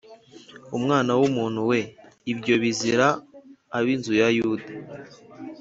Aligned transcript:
Umwana 0.77 1.11
w’umuntu 1.19 1.61
we 1.69 1.79
ibyo 2.31 2.53
bizira 2.63 3.07
ab’inzu 3.77 4.11
ya 4.19 4.27
Yuda 4.37 4.67